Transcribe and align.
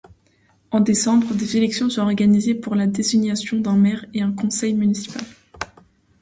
En 0.71 0.79
décembre, 0.79 1.35
des 1.35 1.57
élections 1.57 1.87
sont 1.91 2.01
organisées 2.01 2.55
pour 2.55 2.73
la 2.73 2.87
désignation 2.87 3.59
d'un 3.59 3.75
maire 3.77 4.03
et 4.15 4.21
conseil 4.35 4.73
municipal. 4.73 5.21